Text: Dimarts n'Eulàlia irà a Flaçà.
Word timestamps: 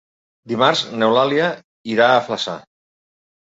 Dimarts 0.53 0.81
n'Eulàlia 1.01 1.51
irà 1.93 2.09
a 2.17 2.25
Flaçà. 2.31 2.59